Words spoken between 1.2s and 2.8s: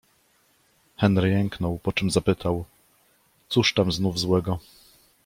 jęknął, po czym zapytał:-